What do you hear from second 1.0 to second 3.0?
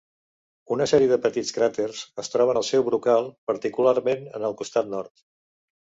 de petits cràters es troben el seu